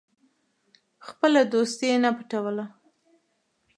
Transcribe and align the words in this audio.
خپله 1.07 1.41
دوستي 1.53 1.85
یې 1.91 1.97
نه 2.03 2.11
پټوله. 2.17 2.65